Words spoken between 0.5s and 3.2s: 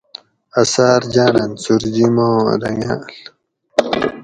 اثاۤر جاۤنن سُورجیماں رنگاۤل